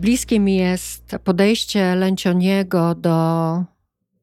[0.00, 3.64] bliskie mi jest podejście Lęcioniego do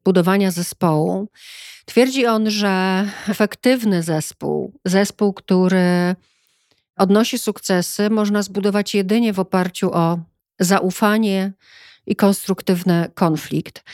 [0.04, 1.28] budowania zespołu.
[1.84, 6.16] Twierdzi on, że efektywny zespół, zespół, który
[6.96, 10.18] odnosi sukcesy, można zbudować jedynie w oparciu o
[10.58, 11.52] zaufanie
[12.06, 13.84] i konstruktywny konflikt.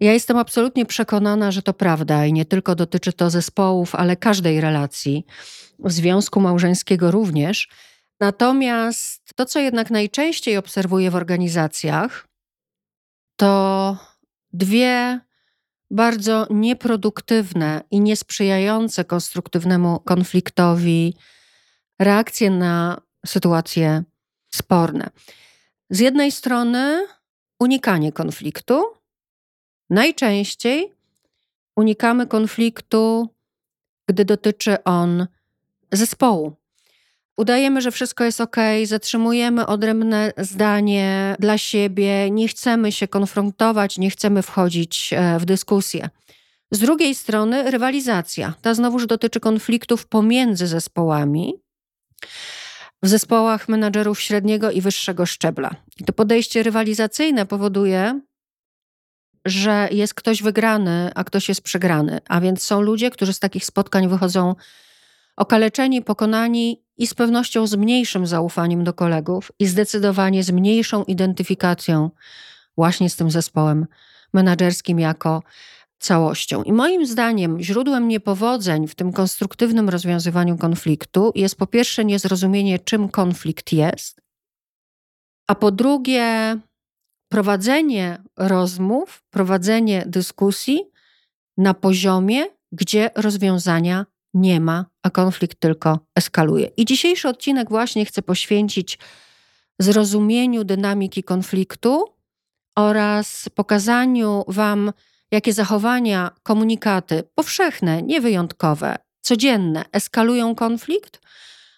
[0.00, 4.60] Ja jestem absolutnie przekonana, że to prawda i nie tylko dotyczy to zespołów, ale każdej
[4.60, 5.26] relacji,
[5.84, 7.68] związku małżeńskiego również.
[8.22, 12.28] Natomiast to, co jednak najczęściej obserwuję w organizacjach,
[13.36, 13.96] to
[14.52, 15.20] dwie
[15.90, 21.14] bardzo nieproduktywne i niesprzyjające konstruktywnemu konfliktowi
[21.98, 24.02] reakcje na sytuacje
[24.54, 25.10] sporne.
[25.90, 27.06] Z jednej strony
[27.60, 28.82] unikanie konfliktu.
[29.90, 30.92] Najczęściej
[31.76, 33.28] unikamy konfliktu,
[34.08, 35.26] gdy dotyczy on
[35.92, 36.61] zespołu.
[37.36, 44.10] Udajemy, że wszystko jest ok, zatrzymujemy odrębne zdanie dla siebie, nie chcemy się konfrontować, nie
[44.10, 46.08] chcemy wchodzić e, w dyskusję.
[46.70, 48.54] Z drugiej strony rywalizacja.
[48.62, 51.54] Ta znowuż dotyczy konfliktów pomiędzy zespołami
[53.02, 55.70] w zespołach menadżerów średniego i wyższego szczebla.
[56.00, 58.20] I to podejście rywalizacyjne powoduje,
[59.44, 62.20] że jest ktoś wygrany, a ktoś jest przegrany.
[62.28, 64.54] A więc są ludzie, którzy z takich spotkań wychodzą
[65.36, 72.10] okaleczeni, pokonani i z pewnością z mniejszym zaufaniem do kolegów i zdecydowanie z mniejszą identyfikacją
[72.76, 73.86] właśnie z tym zespołem
[74.32, 75.42] menedżerskim jako
[75.98, 76.62] całością.
[76.62, 83.08] I moim zdaniem źródłem niepowodzeń w tym konstruktywnym rozwiązywaniu konfliktu jest po pierwsze niezrozumienie, czym
[83.08, 84.20] konflikt jest,
[85.46, 86.56] a po drugie
[87.28, 90.80] prowadzenie rozmów, prowadzenie dyskusji
[91.56, 96.66] na poziomie, gdzie rozwiązania nie ma, a konflikt tylko eskaluje.
[96.76, 98.98] I dzisiejszy odcinek właśnie chcę poświęcić
[99.78, 102.04] zrozumieniu dynamiki konfliktu
[102.76, 104.92] oraz pokazaniu Wam,
[105.30, 111.20] jakie zachowania, komunikaty powszechne, niewyjątkowe, codzienne eskalują konflikt,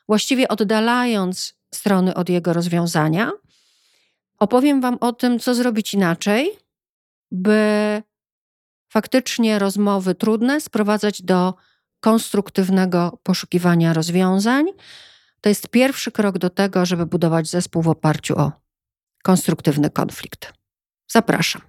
[0.08, 3.32] właściwie oddalając strony od jego rozwiązania.
[4.38, 6.50] Opowiem Wam o tym, co zrobić inaczej,
[7.30, 8.02] by
[8.92, 11.54] faktycznie rozmowy trudne sprowadzać do
[12.04, 14.66] konstruktywnego poszukiwania rozwiązań.
[15.40, 18.52] To jest pierwszy krok do tego, żeby budować zespół w oparciu o
[19.22, 20.52] konstruktywny konflikt.
[21.10, 21.62] Zapraszam.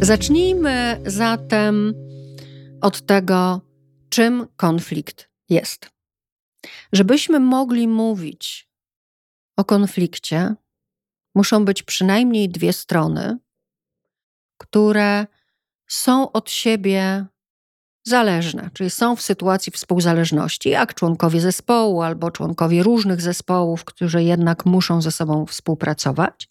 [0.00, 1.94] Zacznijmy zatem
[2.80, 3.60] od tego,
[4.08, 5.90] czym konflikt jest.
[6.92, 8.65] Żebyśmy mogli mówić
[9.56, 10.54] o konflikcie,
[11.34, 13.38] muszą być przynajmniej dwie strony,
[14.58, 15.26] które
[15.86, 17.26] są od siebie
[18.06, 24.66] zależne, czyli są w sytuacji współzależności, jak członkowie zespołu albo członkowie różnych zespołów, którzy jednak
[24.66, 26.48] muszą ze sobą współpracować.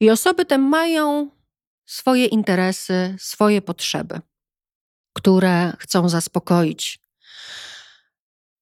[0.00, 1.30] I osoby te mają
[1.86, 4.20] swoje interesy, swoje potrzeby,
[5.12, 7.00] które chcą zaspokoić.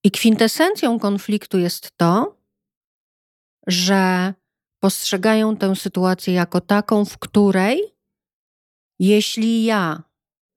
[0.04, 2.36] I kwintesencją konfliktu jest to,
[3.66, 4.34] że
[4.80, 7.96] postrzegają tę sytuację jako taką, w której
[8.98, 10.02] jeśli ja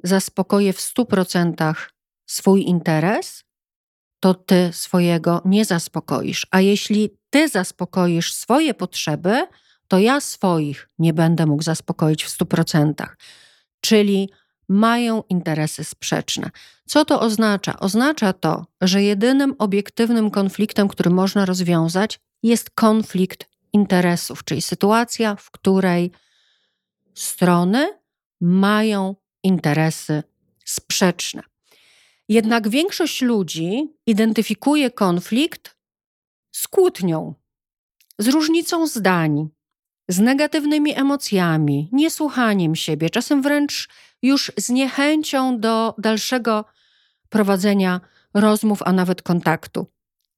[0.04, 1.76] zaspokoję w 100%
[2.26, 3.44] swój interes,
[4.20, 6.48] to ty swojego nie zaspokoisz.
[6.52, 9.48] A jeśli ty zaspokoisz swoje potrzeby,
[9.88, 13.08] to ja swoich nie będę mógł zaspokoić w 100%.
[13.82, 14.30] Czyli
[14.70, 16.50] mają interesy sprzeczne.
[16.88, 17.80] Co to oznacza?
[17.80, 25.51] Oznacza to, że jedynym obiektywnym konfliktem, który można rozwiązać, jest konflikt interesów, czyli sytuacja, w
[25.51, 26.12] której
[27.13, 28.00] strony
[28.41, 30.24] mają interesy
[30.65, 31.44] sprzeczne.
[32.30, 35.77] Jednak większość ludzi identyfikuje konflikt
[36.51, 37.33] z kłótnią,
[38.19, 39.50] z różnicą zdań,
[40.07, 43.89] z negatywnymi emocjami, niesłuchaniem siebie, czasem wręcz
[44.21, 46.65] już z niechęcią do dalszego
[47.30, 48.01] prowadzenia
[48.33, 49.88] rozmów, a nawet kontaktu.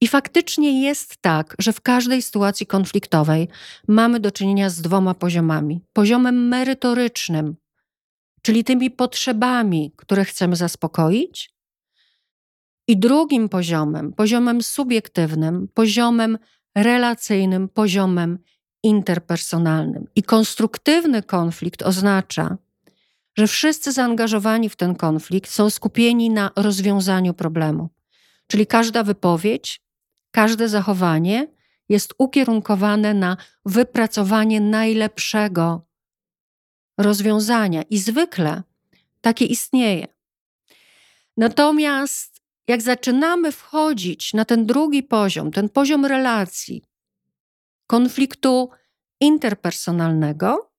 [0.01, 3.47] I faktycznie jest tak, że w każdej sytuacji konfliktowej
[3.87, 7.55] mamy do czynienia z dwoma poziomami: poziomem merytorycznym,
[8.41, 11.51] czyli tymi potrzebami, które chcemy zaspokoić,
[12.87, 16.37] i drugim poziomem, poziomem subiektywnym, poziomem
[16.75, 18.39] relacyjnym, poziomem
[18.83, 20.07] interpersonalnym.
[20.15, 22.57] I konstruktywny konflikt oznacza,
[23.37, 27.89] że wszyscy zaangażowani w ten konflikt są skupieni na rozwiązaniu problemu.
[28.47, 29.81] Czyli każda wypowiedź,
[30.31, 31.47] każde zachowanie
[31.89, 35.87] jest ukierunkowane na wypracowanie najlepszego
[36.97, 38.63] rozwiązania i zwykle
[39.21, 40.07] takie istnieje.
[41.37, 46.83] Natomiast jak zaczynamy wchodzić na ten drugi poziom, ten poziom relacji,
[47.87, 48.69] konfliktu
[49.19, 50.71] interpersonalnego,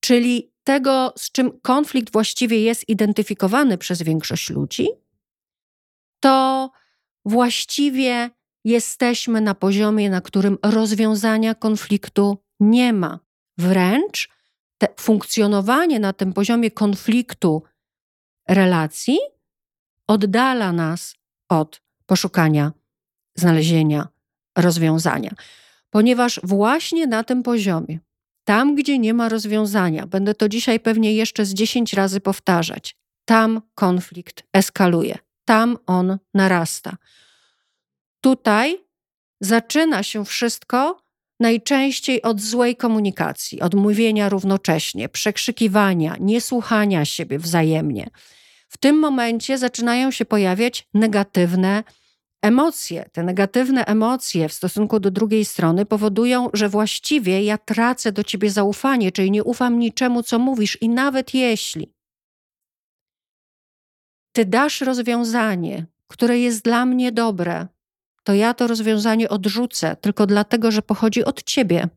[0.00, 4.88] czyli tego, z czym konflikt właściwie jest identyfikowany przez większość ludzi,
[6.20, 6.70] to
[7.24, 8.30] właściwie
[8.64, 13.20] jesteśmy na poziomie, na którym rozwiązania konfliktu nie ma.
[13.58, 14.28] Wręcz
[15.00, 17.62] funkcjonowanie na tym poziomie konfliktu
[18.48, 19.18] relacji
[20.06, 21.14] oddala nas
[21.48, 22.72] od poszukania,
[23.34, 24.08] znalezienia
[24.58, 25.34] rozwiązania.
[25.90, 27.98] Ponieważ właśnie na tym poziomie,
[28.44, 33.62] tam gdzie nie ma rozwiązania, będę to dzisiaj pewnie jeszcze z 10 razy powtarzać, tam
[33.74, 36.96] konflikt eskaluje, tam on narasta.
[38.20, 38.78] Tutaj
[39.40, 41.04] zaczyna się wszystko
[41.40, 48.10] najczęściej od złej komunikacji, od mówienia równocześnie, przekrzykiwania, niesłuchania siebie wzajemnie.
[48.68, 51.84] W tym momencie zaczynają się pojawiać negatywne
[52.42, 53.10] emocje.
[53.12, 58.50] Te negatywne emocje w stosunku do drugiej strony powodują, że właściwie ja tracę do ciebie
[58.50, 61.93] zaufanie, czyli nie ufam niczemu, co mówisz, i nawet jeśli
[64.34, 67.66] ty dasz rozwiązanie, które jest dla mnie dobre,
[68.24, 71.88] to ja to rozwiązanie odrzucę tylko dlatego, że pochodzi od ciebie.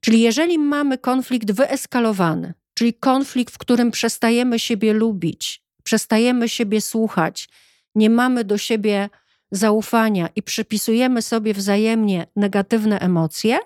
[0.00, 7.48] Czyli jeżeli mamy konflikt wyeskalowany, czyli konflikt, w którym przestajemy siebie lubić, przestajemy siebie słuchać,
[7.94, 9.08] nie mamy do siebie
[9.50, 13.58] zaufania i przypisujemy sobie wzajemnie negatywne emocje,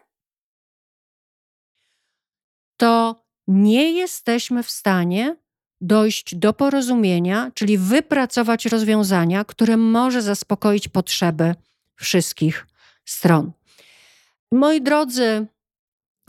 [2.77, 5.37] to nie jesteśmy w stanie
[5.81, 11.55] dojść do porozumienia, czyli wypracować rozwiązania, które może zaspokoić potrzeby
[11.97, 12.67] wszystkich
[13.05, 13.53] stron.
[14.53, 15.47] Moi drodzy,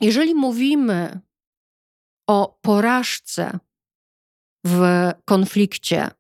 [0.01, 1.19] jeżeli mówimy
[2.27, 3.59] o porażce
[4.65, 6.12] w konflikcie,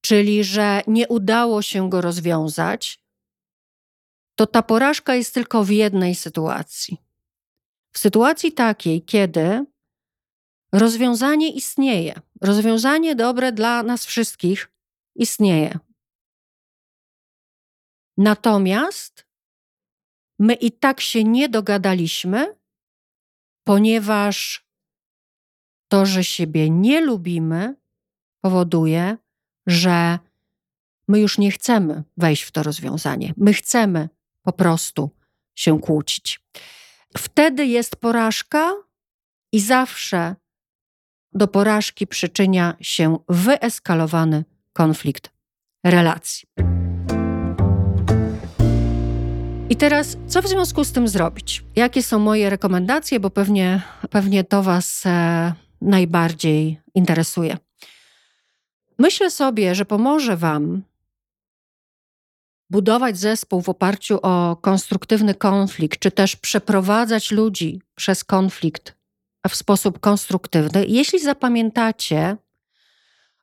[0.00, 3.02] czyli że nie udało się go rozwiązać,
[4.34, 6.96] to ta porażka jest tylko w jednej sytuacji.
[7.92, 9.66] W sytuacji takiej, kiedy
[10.72, 14.70] rozwiązanie istnieje, rozwiązanie dobre dla nas wszystkich
[15.14, 15.78] istnieje.
[18.16, 19.26] Natomiast
[20.38, 22.56] my i tak się nie dogadaliśmy,
[23.64, 24.66] ponieważ
[25.88, 27.74] to, że siebie nie lubimy,
[28.40, 29.16] powoduje,
[29.66, 30.18] że
[31.08, 33.34] my już nie chcemy wejść w to rozwiązanie.
[33.36, 34.08] My chcemy
[34.42, 35.10] po prostu
[35.54, 36.40] się kłócić.
[37.18, 38.72] Wtedy jest porażka
[39.52, 40.36] i zawsze
[41.34, 45.30] do porażki przyczynia się wyeskalowany konflikt
[45.84, 46.48] relacji.
[49.68, 51.64] I teraz, co w związku z tym zrobić?
[51.76, 57.56] Jakie są moje rekomendacje, bo pewnie, pewnie to Was e, najbardziej interesuje.
[58.98, 60.82] Myślę sobie, że pomoże Wam
[62.70, 69.01] budować zespół w oparciu o konstruktywny konflikt, czy też przeprowadzać ludzi przez konflikt
[69.48, 72.36] w sposób konstruktywny, jeśli zapamiętacie,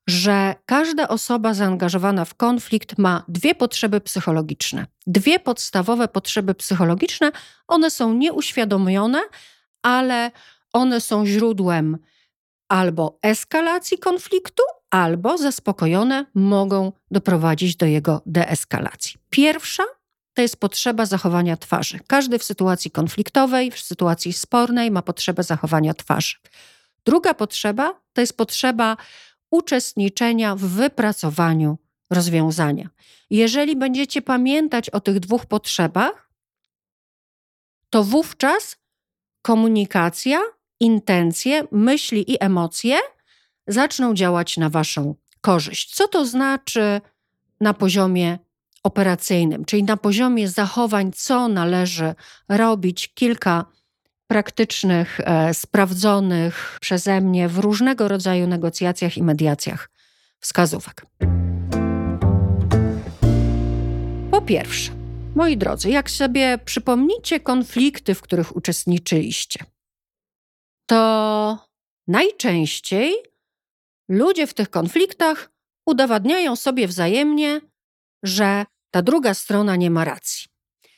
[0.08, 4.86] że każda osoba zaangażowana w konflikt ma dwie potrzeby psychologiczne.
[5.08, 7.32] Dwie podstawowe potrzeby psychologiczne,
[7.68, 9.22] one są nieuświadomione,
[9.82, 10.32] ale
[10.74, 11.98] one są źródłem
[12.70, 19.20] albo eskalacji konfliktu, albo zaspokojone mogą doprowadzić do jego deeskalacji.
[19.30, 19.84] Pierwsza
[20.40, 22.00] to jest potrzeba zachowania twarzy.
[22.08, 26.38] Każdy w sytuacji konfliktowej, w sytuacji spornej ma potrzebę zachowania twarzy.
[27.06, 28.98] Druga potrzeba to jest potrzeba
[29.52, 31.78] uczestniczenia w wypracowaniu
[32.10, 32.90] rozwiązania.
[33.30, 36.30] Jeżeli będziecie pamiętać o tych dwóch potrzebach,
[37.90, 38.78] to wówczas
[39.42, 40.40] komunikacja,
[40.80, 42.98] intencje, myśli i emocje
[43.68, 45.96] zaczną działać na Waszą korzyść.
[45.96, 47.02] Co to znaczy
[47.62, 48.40] na poziomie
[48.84, 52.16] operacyjnym, czyli na poziomie zachowań, co należy
[52.50, 53.14] robić?
[53.14, 53.66] Kilka
[54.28, 59.90] praktycznych, e, sprawdzonych przeze mnie w różnego rodzaju negocjacjach i mediacjach
[60.40, 61.06] wskazówek.
[64.32, 64.92] Po pierwsze,
[65.36, 69.60] moi drodzy, jak sobie przypomnicie konflikty, w których uczestniczyliście,
[70.86, 71.58] to
[72.08, 73.14] najczęściej
[74.10, 75.52] ludzie w tych konfliktach
[75.86, 77.62] udowadniają sobie wzajemnie,
[78.24, 80.48] że ta druga strona nie ma racji.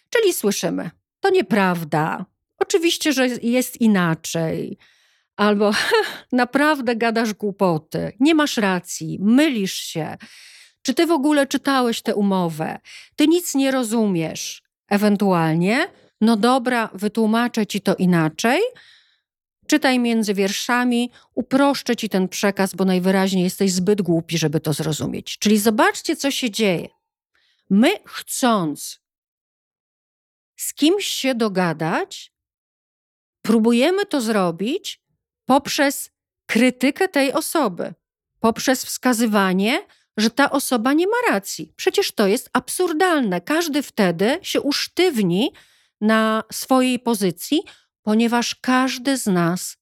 [0.10, 2.26] Czyli słyszymy, to nieprawda,
[2.58, 4.78] oczywiście, że jest inaczej,
[5.36, 5.72] albo
[6.32, 10.18] naprawdę gadasz głupoty, nie masz racji, mylisz się.
[10.82, 12.80] Czy ty w ogóle czytałeś tę umowę?
[13.16, 14.64] Ty nic nie rozumiesz.
[14.90, 15.88] Ewentualnie,
[16.22, 18.62] no dobra, wytłumaczę ci to inaczej.
[19.68, 25.38] Czytaj między wierszami, uproszczę ci ten przekaz, bo najwyraźniej jesteś zbyt głupi, żeby to zrozumieć.
[25.38, 26.88] Czyli zobaczcie, co się dzieje.
[27.74, 29.02] My, chcąc
[30.56, 32.34] z kimś się dogadać,
[33.42, 35.02] próbujemy to zrobić
[35.46, 36.12] poprzez
[36.46, 37.94] krytykę tej osoby,
[38.40, 39.88] poprzez wskazywanie,
[40.18, 41.74] że ta osoba nie ma racji.
[41.76, 43.42] Przecież to jest absurdalne.
[43.42, 45.54] Każdy wtedy się usztywni
[46.02, 47.62] na swojej pozycji,
[48.02, 49.78] ponieważ każdy z nas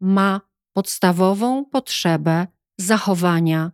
[0.00, 0.40] ma
[0.72, 2.46] podstawową potrzebę
[2.78, 3.72] zachowania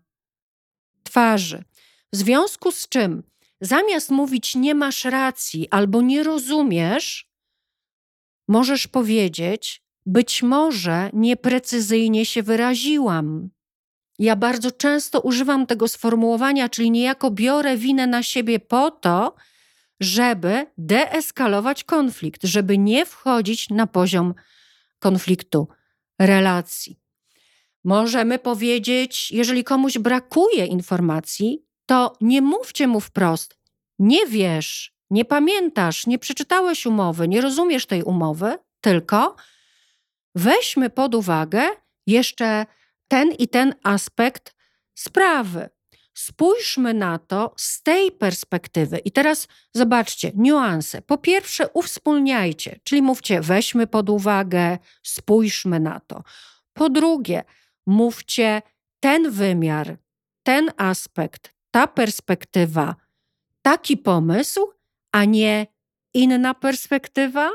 [1.03, 1.65] twarzy.
[2.13, 3.32] W związku z czym,
[3.63, 7.31] zamiast mówić nie masz racji albo nie rozumiesz,
[8.49, 13.51] możesz powiedzieć: Być może nieprecyzyjnie się wyraziłam.
[14.19, 19.35] Ja bardzo często używam tego sformułowania, czyli niejako biorę winę na siebie po to,
[20.01, 24.35] żeby deeskalować konflikt, żeby nie wchodzić na poziom
[24.99, 25.69] konfliktu
[26.19, 27.01] relacji.
[27.85, 33.57] Możemy powiedzieć, jeżeli komuś brakuje informacji, to nie mówcie mu wprost:
[33.99, 39.37] Nie wiesz, nie pamiętasz, nie przeczytałeś umowy, nie rozumiesz tej umowy, tylko
[40.35, 41.69] weźmy pod uwagę
[42.07, 42.67] jeszcze
[43.09, 44.55] ten i ten aspekt
[44.95, 45.69] sprawy.
[46.15, 48.99] Spójrzmy na to z tej perspektywy.
[48.99, 51.03] I teraz zobaczcie, niuanse.
[51.03, 56.23] Po pierwsze, uwspólniajcie, czyli mówcie, weźmy pod uwagę, spójrzmy na to.
[56.73, 57.45] Po drugie,
[57.87, 58.63] mówcie
[59.01, 59.97] ten wymiar,
[60.43, 62.97] ten aspekt, ta perspektywa,
[63.63, 64.73] taki pomysł,
[65.13, 65.67] a nie
[66.15, 67.51] inna perspektywa,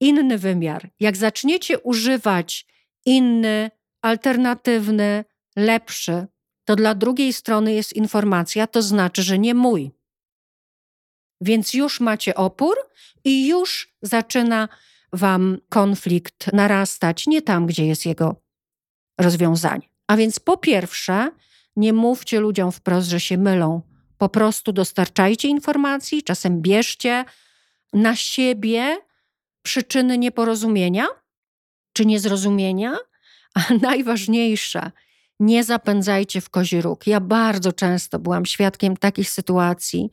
[0.00, 0.90] inny wymiar.
[1.00, 2.66] Jak zaczniecie używać
[3.04, 3.70] inny,
[4.02, 5.24] alternatywny,
[5.56, 6.26] lepszy,
[6.64, 9.90] to dla drugiej strony jest informacja, to znaczy, że nie mój.
[11.40, 12.76] Więc już macie opór
[13.24, 14.68] i już zaczyna
[15.12, 18.42] wam konflikt narastać nie tam, gdzie jest jego
[19.20, 19.88] rozwiązanie.
[20.06, 21.30] A więc po pierwsze,
[21.76, 23.82] nie mówcie ludziom wprost, że się mylą.
[24.18, 27.24] Po prostu dostarczajcie informacji, czasem bierzcie
[27.92, 28.96] na siebie
[29.62, 31.06] przyczyny nieporozumienia
[31.92, 32.96] czy niezrozumienia,
[33.54, 34.90] a najważniejsze,
[35.40, 37.06] nie zapędzajcie w kozi róg.
[37.06, 40.10] Ja bardzo często byłam świadkiem takich sytuacji,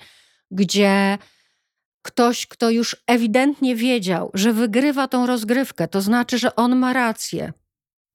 [0.51, 1.17] gdzie
[2.01, 7.53] ktoś, kto już ewidentnie wiedział, że wygrywa tą rozgrywkę, to znaczy, że on ma rację.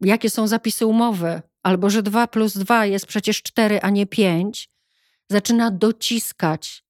[0.00, 4.70] Jakie są zapisy umowy, albo że 2 plus 2 jest przecież 4, a nie 5,
[5.28, 6.84] zaczyna dociskać.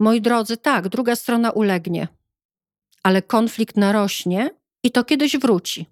[0.00, 2.08] Moi drodzy, tak, druga strona ulegnie,
[3.02, 4.50] ale konflikt narośnie
[4.82, 5.86] i to kiedyś wróci.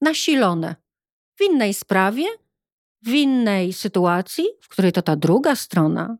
[0.00, 0.76] Nasilone.
[1.36, 2.24] W innej sprawie,
[3.02, 6.16] w innej sytuacji, w której to ta druga strona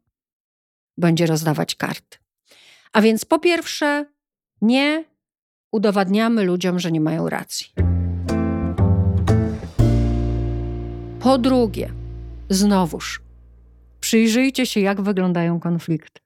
[0.98, 2.18] będzie rozdawać karty.
[2.92, 4.06] A więc po pierwsze,
[4.60, 5.04] nie
[5.72, 7.85] udowadniamy ludziom, że nie mają racji.
[11.26, 11.92] Po drugie,
[12.50, 13.20] znowuż,
[14.00, 16.20] przyjrzyjcie się, jak wyglądają konflikty.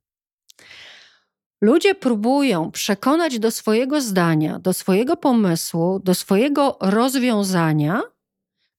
[1.60, 8.02] Ludzie próbują przekonać do swojego zdania, do swojego pomysłu, do swojego rozwiązania,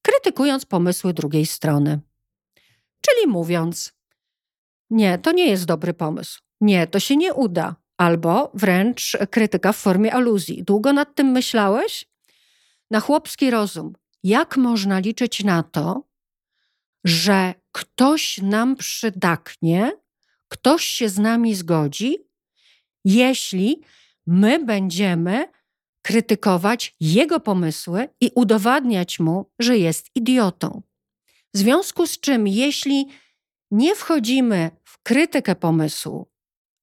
[0.02, 2.00] krytykując pomysły drugiej strony.
[3.02, 3.94] Czyli mówiąc:
[4.90, 6.42] Nie, to nie jest dobry pomysł.
[6.62, 7.76] Nie, to się nie uda.
[7.98, 10.64] Albo wręcz krytyka w formie aluzji.
[10.64, 12.10] Długo nad tym myślałeś?
[12.92, 13.94] Na chłopski rozum.
[14.24, 16.11] Jak można liczyć na to,
[17.04, 19.92] że ktoś nam przydaknie,
[20.48, 22.18] ktoś się z nami zgodzi,
[23.06, 23.82] jeśli
[24.28, 25.48] my będziemy
[26.02, 30.82] krytykować jego pomysły i udowadniać mu, że jest idiotą.
[31.54, 33.08] W związku z czym, jeśli
[33.72, 36.32] nie wchodzimy w krytykę pomysłu,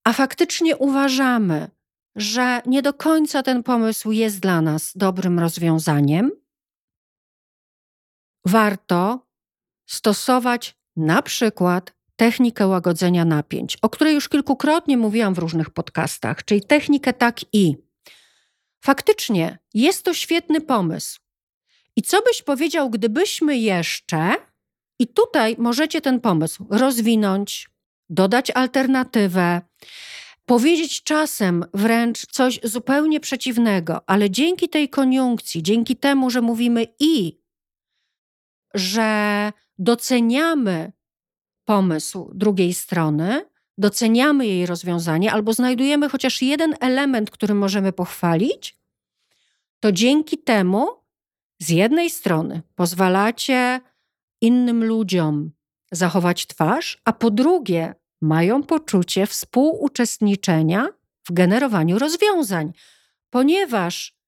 [0.05, 1.71] a faktycznie uważamy,
[2.17, 6.31] że nie do końca ten pomysł jest dla nas dobrym rozwiązaniem,
[8.47, 9.28] warto
[9.89, 16.63] stosować na przykład technikę łagodzenia napięć, o której już kilkukrotnie mówiłam w różnych podcastach, czyli
[16.63, 17.77] technikę tak i.
[18.85, 21.21] Faktycznie jest to świetny pomysł.
[21.97, 24.35] I co byś powiedział, gdybyśmy jeszcze,
[24.99, 27.71] i tutaj możecie ten pomysł rozwinąć,
[28.11, 29.61] dodać alternatywę,
[30.47, 37.41] powiedzieć czasem wręcz coś zupełnie przeciwnego, ale dzięki tej koniunkcji, dzięki temu, że mówimy i,
[38.75, 40.93] że doceniamy
[41.65, 43.45] pomysł drugiej strony,
[43.79, 48.79] doceniamy jej rozwiązanie albo znajdujemy chociaż jeden element, który możemy pochwalić,
[49.81, 50.87] to dzięki temu
[51.61, 53.81] z jednej strony pozwalacie
[54.41, 55.51] innym ludziom
[55.93, 60.89] zachować twarz, a po drugie mają poczucie współuczestniczenia
[61.29, 62.73] w generowaniu rozwiązań,
[63.31, 64.19] ponieważ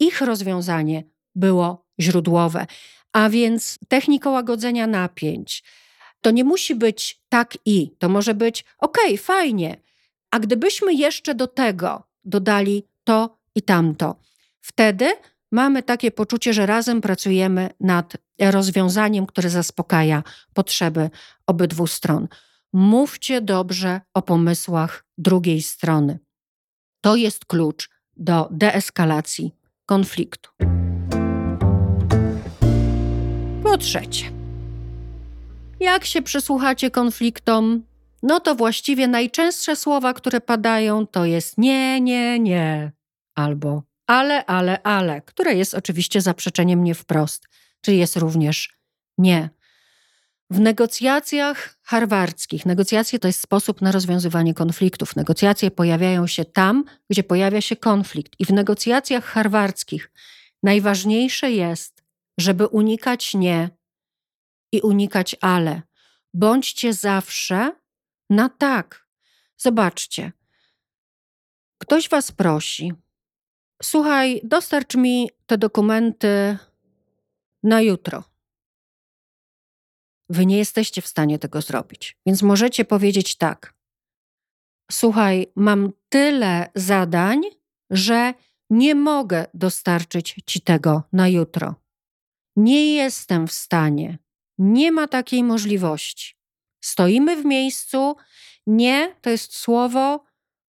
[0.00, 2.66] ich rozwiązanie było źródłowe.
[3.16, 5.64] A więc technika łagodzenia napięć
[6.20, 9.76] to nie musi być tak i, to może być ok, fajnie.
[10.30, 14.16] A gdybyśmy jeszcze do tego dodali to i tamto,
[14.60, 15.12] wtedy
[15.52, 20.22] mamy takie poczucie, że razem pracujemy nad rozwiązaniem, które zaspokaja
[20.54, 21.10] potrzeby
[21.46, 22.28] obydwu stron.
[22.72, 26.18] Mówcie dobrze o pomysłach drugiej strony.
[27.00, 29.54] To jest klucz do deeskalacji
[29.86, 30.50] konfliktu.
[33.78, 34.30] Trzecie,
[35.80, 37.82] jak się przysłuchacie konfliktom,
[38.22, 42.92] no to właściwie najczęstsze słowa, które padają, to jest nie, nie, nie,
[43.34, 47.48] albo ale, ale, ale, które jest oczywiście zaprzeczeniem nie wprost,
[47.80, 48.78] czyli jest również
[49.18, 49.50] nie.
[50.50, 55.16] W negocjacjach harwardzkich, negocjacje to jest sposób na rozwiązywanie konfliktów.
[55.16, 58.32] Negocjacje pojawiają się tam, gdzie pojawia się konflikt.
[58.38, 60.10] I w negocjacjach harwardzkich
[60.62, 61.95] najważniejsze jest,
[62.38, 63.70] żeby unikać nie
[64.72, 65.82] i unikać ale.
[66.34, 67.72] Bądźcie zawsze
[68.30, 69.08] na tak.
[69.56, 70.32] Zobaczcie.
[71.78, 72.92] Ktoś was prosi,
[73.82, 76.58] Słuchaj, dostarcz mi te dokumenty
[77.62, 78.24] na jutro.
[80.28, 83.74] Wy nie jesteście w stanie tego zrobić, więc możecie powiedzieć tak.
[84.90, 87.40] Słuchaj, mam tyle zadań,
[87.90, 88.34] że
[88.70, 91.74] nie mogę dostarczyć ci tego na jutro.
[92.56, 94.18] Nie jestem w stanie.
[94.58, 96.34] Nie ma takiej możliwości.
[96.80, 98.16] Stoimy w miejscu.
[98.66, 100.24] Nie to jest słowo,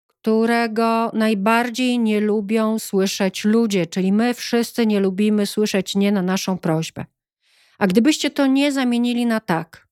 [0.08, 6.58] którego najbardziej nie lubią słyszeć ludzie, czyli my wszyscy nie lubimy słyszeć nie na naszą
[6.58, 7.06] prośbę.
[7.78, 9.88] A gdybyście to nie zamienili na tak,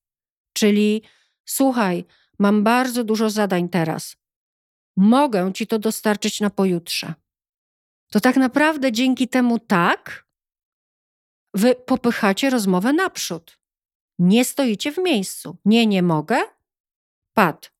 [0.52, 1.02] czyli
[1.44, 2.04] słuchaj,
[2.38, 4.16] mam bardzo dużo zadań teraz,
[4.96, 7.14] mogę ci to dostarczyć na pojutrze.
[8.10, 10.26] To tak naprawdę dzięki temu tak,
[11.54, 13.58] wy popychacie rozmowę naprzód.
[14.18, 15.56] Nie stoicie w miejscu.
[15.64, 16.36] Nie, nie mogę.
[17.34, 17.72] Pad,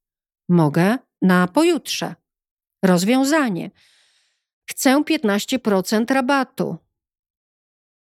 [0.49, 2.15] mogę na pojutrze.
[2.85, 3.71] Rozwiązanie.
[4.71, 6.77] Chcę 15% rabatu.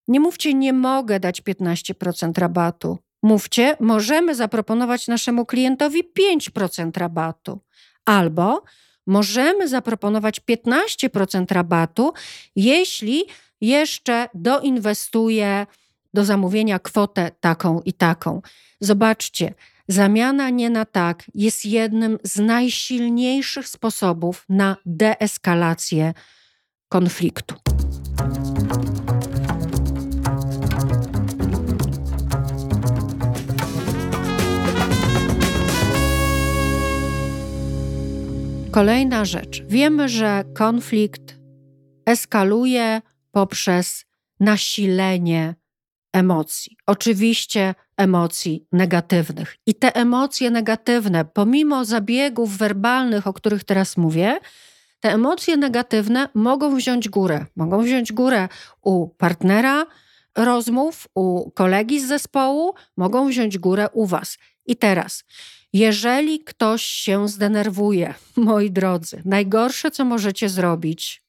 [0.09, 2.99] Nie mówcie, nie mogę dać 15% rabatu.
[3.23, 7.61] Mówcie, możemy zaproponować naszemu klientowi 5% rabatu.
[8.05, 8.63] Albo
[9.07, 12.13] możemy zaproponować 15% rabatu,
[12.57, 13.25] jeśli
[13.63, 15.67] jeszcze doinwestuje
[16.15, 18.43] do zamówienia kwotę taką i taką.
[18.81, 19.55] Zobaczcie,
[19.89, 26.15] Zamiana nie na tak jest jednym z najsilniejszych sposobów na deeskalację
[26.89, 27.55] konfliktu.
[38.71, 39.63] Kolejna rzecz.
[39.69, 41.39] Wiemy, że konflikt
[42.07, 44.05] eskaluje poprzez
[44.41, 45.55] nasilenie
[46.13, 46.77] emocji.
[46.87, 49.57] Oczywiście emocji negatywnych.
[49.67, 54.39] I te emocje negatywne, pomimo zabiegów werbalnych, o których teraz mówię,
[55.01, 57.47] te emocje negatywne mogą wziąć górę.
[57.57, 58.49] Mogą wziąć górę
[58.83, 59.87] u partnera
[60.37, 64.39] rozmów, u kolegi z zespołu, mogą wziąć górę u Was.
[64.67, 65.25] I teraz,
[65.73, 71.22] jeżeli ktoś się zdenerwuje, moi drodzy, najgorsze, co możecie zrobić,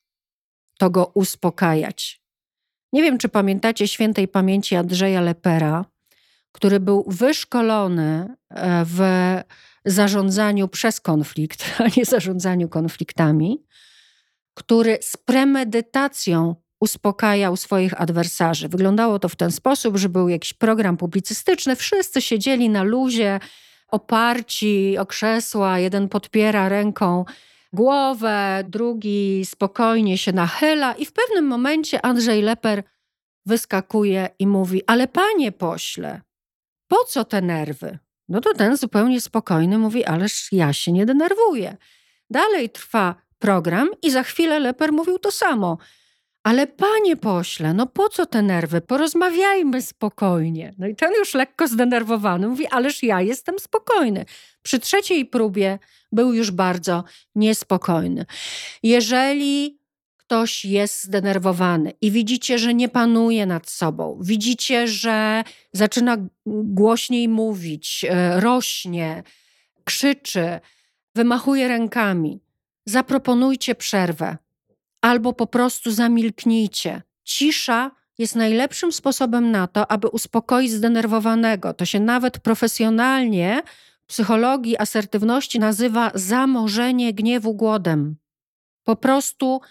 [0.77, 2.21] to go uspokajać.
[2.93, 5.85] Nie wiem, czy pamiętacie świętej pamięci Andrzeja Lepera,
[6.51, 8.99] który był wyszkolony e, w
[9.85, 13.63] zarządzaniu przez konflikt, a nie zarządzaniu konfliktami,
[14.53, 18.69] który z premedytacją uspokajał swoich adwersarzy.
[18.69, 23.39] Wyglądało to w ten sposób, że był jakiś program publicystyczny, wszyscy siedzieli na luzie,
[23.87, 27.25] oparci o krzesła, jeden podpiera ręką
[27.73, 32.83] głowę, drugi spokojnie się nachyla, i w pewnym momencie Andrzej Leper
[33.45, 36.21] wyskakuje i mówi: Ale panie pośle,
[36.87, 37.99] po co te nerwy?
[38.29, 41.77] No to ten zupełnie spokojny mówi, ależ ja się nie denerwuję.
[42.29, 45.77] Dalej trwa program i za chwilę Leper mówił to samo.
[46.43, 48.81] Ale panie pośle, no po co te nerwy?
[48.81, 50.73] Porozmawiajmy spokojnie.
[50.77, 54.25] No i ten już lekko zdenerwowany mówi, ależ ja jestem spokojny.
[54.63, 55.79] Przy trzeciej próbie
[56.11, 57.03] był już bardzo
[57.35, 58.25] niespokojny.
[58.83, 59.79] Jeżeli
[60.17, 68.05] ktoś jest zdenerwowany i widzicie, że nie panuje nad sobą, widzicie, że zaczyna głośniej mówić,
[68.09, 69.23] e, rośnie,
[69.83, 70.59] krzyczy,
[71.15, 72.39] wymachuje rękami,
[72.85, 74.37] zaproponujcie przerwę
[75.03, 77.01] albo po prostu zamilknijcie.
[77.23, 81.73] Cisza jest najlepszym sposobem na to, aby uspokoić zdenerwowanego.
[81.73, 83.63] To się nawet profesjonalnie
[84.01, 88.15] w psychologii asertywności nazywa zamorzenie gniewu głodem.
[88.83, 89.61] Po prostu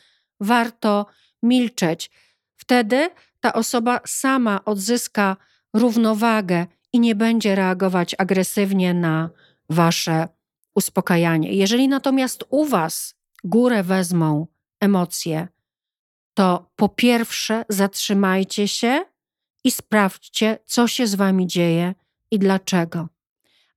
[0.41, 1.07] warto
[1.43, 2.11] milczeć.
[2.57, 5.37] Wtedy ta osoba sama odzyska
[5.75, 9.31] równowagę i nie będzie reagować agresywnie na
[9.71, 10.29] wasze
[10.75, 11.53] uspokajanie.
[11.53, 13.15] Jeżeli natomiast u was
[13.45, 14.47] górę wezmą
[14.83, 15.49] emocje,
[16.35, 19.05] to po pierwsze zatrzymajcie się
[19.65, 21.95] i sprawdźcie, co się z wami dzieje
[22.31, 23.09] i dlaczego.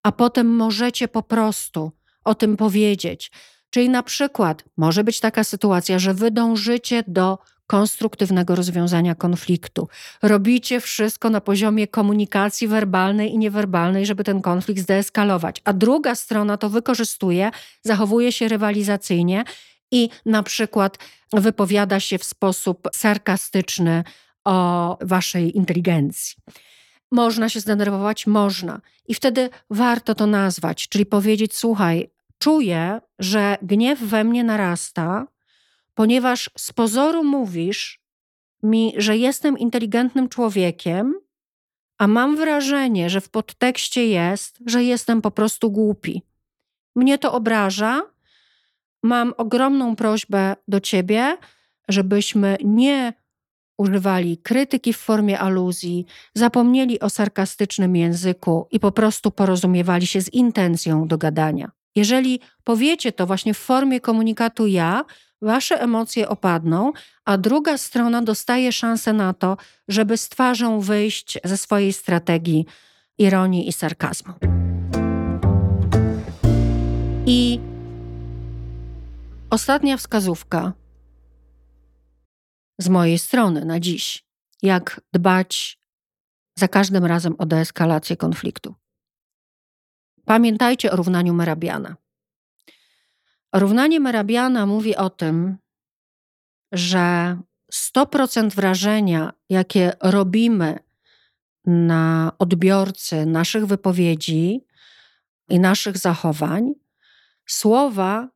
[0.04, 1.92] A potem możecie po prostu
[2.24, 3.32] o tym powiedzieć.
[3.70, 7.38] Czyli na przykład może być taka sytuacja, że wy dążycie do
[7.68, 9.88] konstruktywnego rozwiązania konfliktu.
[10.22, 16.58] Robicie wszystko na poziomie komunikacji werbalnej i niewerbalnej, żeby ten konflikt zdeeskalować, a druga strona
[16.58, 19.44] to wykorzystuje, zachowuje się rywalizacyjnie
[19.96, 20.98] i na przykład
[21.34, 24.04] wypowiada się w sposób sarkastyczny
[24.46, 26.36] o waszej inteligencji.
[27.12, 28.28] Można się zdenerwować?
[28.28, 28.82] Można.
[29.08, 35.28] I wtedy warto to nazwać, czyli powiedzieć: Słuchaj, czuję, że gniew we mnie narasta,
[35.94, 38.02] ponieważ z pozoru mówisz
[38.64, 41.14] mi, że jestem inteligentnym człowiekiem,
[41.98, 46.22] a mam wrażenie, że w podtekście jest, że jestem po prostu głupi.
[46.96, 48.15] Mnie to obraża.
[49.06, 51.38] Mam ogromną prośbę do ciebie,
[51.90, 53.14] żebyśmy nie
[53.78, 60.34] używali krytyki w formie aluzji, zapomnieli o sarkastycznym języku i po prostu porozumiewali się z
[60.34, 61.72] intencją do gadania.
[61.96, 65.06] Jeżeli powiecie to właśnie w formie komunikatu ja,
[65.42, 66.92] wasze emocje opadną,
[67.26, 72.66] a druga strona dostaje szansę na to, żeby z twarzą wyjść ze swojej strategii
[73.18, 74.34] ironii i sarkazmu.
[79.56, 80.74] Ostatnia wskazówka
[82.80, 84.26] z mojej strony na dziś,
[84.62, 85.80] jak dbać
[86.58, 88.76] za każdym razem o deeskalację konfliktu.
[90.26, 91.96] Pamiętajcie o równaniu Merabiana.
[93.54, 95.58] Równanie Merabiana mówi o tym,
[96.72, 97.38] że
[97.74, 100.80] 100% wrażenia, jakie robimy
[101.66, 104.66] na odbiorcy naszych wypowiedzi
[105.50, 106.74] i naszych zachowań,
[107.46, 108.35] słowa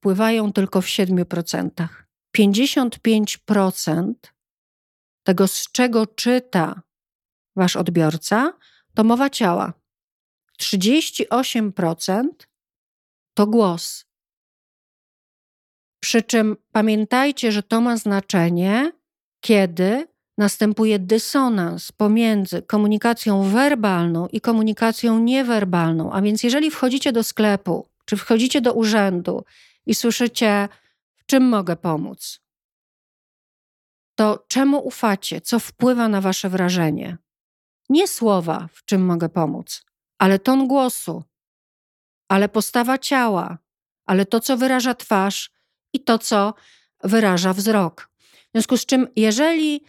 [0.00, 1.88] wpływają tylko w 7%.
[2.36, 4.12] 55%
[5.22, 6.82] tego, z czego czyta
[7.56, 8.52] wasz odbiorca,
[8.94, 9.72] to mowa ciała.
[10.60, 12.26] 38%
[13.34, 14.04] to głos.
[16.02, 18.92] Przy czym pamiętajcie, że to ma znaczenie,
[19.40, 20.06] kiedy
[20.38, 26.12] następuje dysonans pomiędzy komunikacją werbalną i komunikacją niewerbalną.
[26.12, 29.44] A więc, jeżeli wchodzicie do sklepu, czy wchodzicie do urzędu
[29.90, 30.68] i słyszycie,
[31.16, 32.40] w czym mogę pomóc,
[34.14, 37.18] to czemu ufacie, co wpływa na wasze wrażenie?
[37.88, 39.84] Nie słowa, w czym mogę pomóc,
[40.18, 41.24] ale ton głosu,
[42.28, 43.58] ale postawa ciała,
[44.06, 45.50] ale to, co wyraża twarz
[45.92, 46.54] i to, co
[47.04, 48.10] wyraża wzrok.
[48.48, 49.84] W związku z czym, jeżeli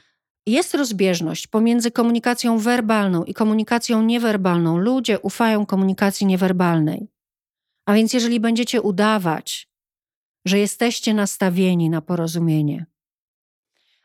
[0.45, 7.11] jest rozbieżność pomiędzy komunikacją werbalną i komunikacją niewerbalną, ludzie ufają komunikacji niewerbalnej.
[7.85, 9.70] A więc, jeżeli będziecie udawać,
[10.45, 12.85] że jesteście nastawieni na porozumienie,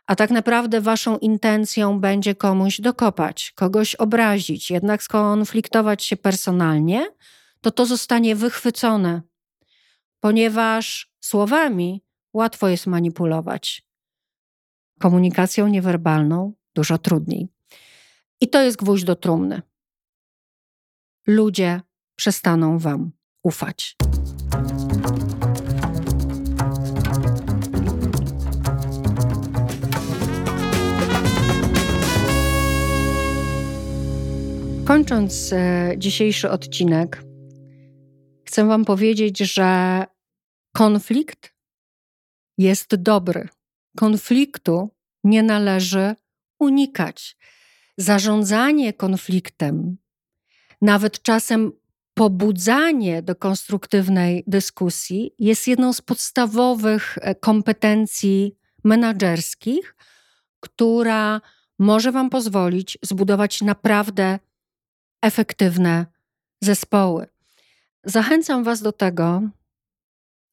[0.07, 7.07] a tak naprawdę waszą intencją będzie komuś dokopać, kogoś obrazić, jednak skonfliktować się personalnie,
[7.61, 9.23] to to zostanie wychwycone,
[10.21, 13.87] ponieważ słowami łatwo jest manipulować.
[15.01, 17.49] Komunikacją niewerbalną dużo trudniej.
[18.41, 19.63] I to jest gwóźdź do trumny.
[21.27, 21.81] Ludzie
[22.17, 23.11] przestaną wam
[23.43, 23.97] ufać.
[34.87, 37.23] Kończąc e, dzisiejszy odcinek,
[38.45, 40.05] chcę Wam powiedzieć, że
[40.73, 41.55] konflikt
[42.59, 43.49] jest dobry.
[43.97, 44.91] Konfliktu
[45.25, 46.15] nie należy
[46.59, 47.37] unikać.
[47.99, 49.97] Zarządzanie konfliktem
[50.83, 51.73] Nawet czasem
[52.15, 59.95] pobudzanie do konstruktywnej dyskusji jest jedną z podstawowych e, kompetencji menedżerskich,
[60.61, 61.41] która
[61.79, 64.39] może Wam pozwolić zbudować naprawdę
[65.23, 66.07] efektywne
[66.61, 67.27] zespoły.
[68.05, 69.43] Zachęcam Was do tego,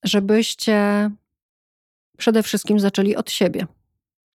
[0.04, 1.10] żebyście
[2.18, 3.68] przede wszystkim zaczęli od siebie,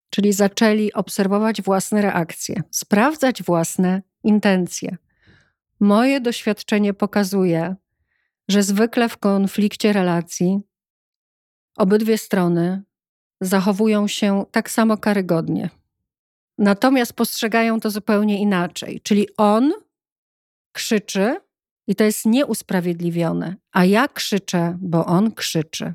[0.09, 4.97] czyli zaczęli obserwować własne reakcje, sprawdzać własne intencje.
[5.79, 7.75] Moje doświadczenie pokazuje,
[8.47, 10.59] że zwykle w konflikcie relacji
[11.77, 12.83] obydwie strony
[13.41, 15.69] zachowują się tak samo karygodnie.
[16.57, 19.01] Natomiast postrzegają to zupełnie inaczej.
[19.03, 19.73] Czyli on
[20.77, 21.39] krzyczy
[21.87, 25.93] i to jest nieusprawiedliwione, a ja krzyczę, bo on krzyczy.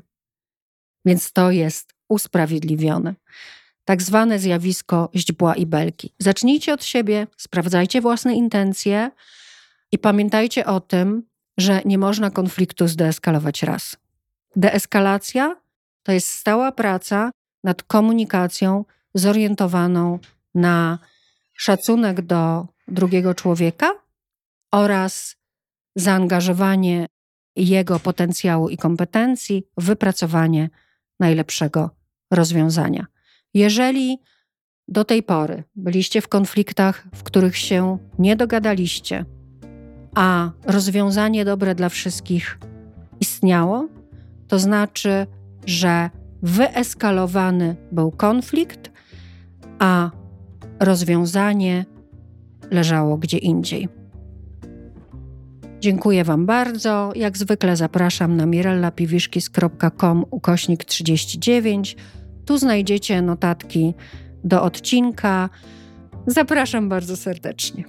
[1.05, 3.15] Więc to jest usprawiedliwione.
[3.85, 6.13] Tak zwane zjawisko źdźbła i belki.
[6.19, 9.11] Zacznijcie od siebie, sprawdzajcie własne intencje
[9.91, 11.23] i pamiętajcie o tym,
[11.57, 13.95] że nie można konfliktu zdeeskalować raz.
[14.55, 15.55] Deeskalacja
[16.03, 17.31] to jest stała praca
[17.63, 20.19] nad komunikacją zorientowaną
[20.55, 20.99] na
[21.53, 24.02] szacunek do drugiego człowieka
[24.73, 25.35] oraz
[25.95, 27.05] zaangażowanie
[27.55, 30.69] jego potencjału i kompetencji w wypracowanie
[31.19, 31.89] najlepszego
[32.31, 33.05] rozwiązania.
[33.53, 34.17] Jeżeli
[34.87, 39.25] do tej pory byliście w konfliktach, w których się nie dogadaliście,
[40.15, 42.59] a rozwiązanie dobre dla wszystkich
[43.19, 43.87] istniało,
[44.47, 45.27] to znaczy,
[45.65, 46.09] że
[46.41, 48.91] wyeskalowany był konflikt,
[49.79, 50.11] a
[50.79, 51.85] rozwiązanie
[52.71, 54.02] leżało gdzie indziej.
[55.83, 57.11] Dziękuję Wam bardzo.
[57.15, 61.95] Jak zwykle zapraszam na mirellapiwiszkis.com ukośnik 39.
[62.45, 63.93] Tu znajdziecie notatki
[64.43, 65.49] do odcinka.
[66.27, 67.83] Zapraszam bardzo serdecznie.